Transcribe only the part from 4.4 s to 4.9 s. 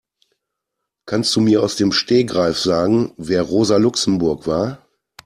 war?